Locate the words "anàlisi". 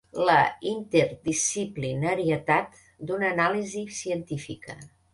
3.37-3.89